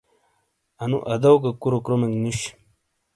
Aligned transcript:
انو 0.83 0.97
ادو 1.13 1.31
گہ 1.41 1.51
کُورو 1.61 1.79
کرومیک 1.83 2.13
نُش۔ 2.23 2.39